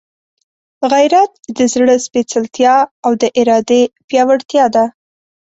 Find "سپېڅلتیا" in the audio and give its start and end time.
2.05-2.75